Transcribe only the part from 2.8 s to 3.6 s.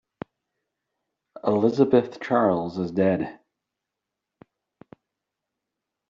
dead.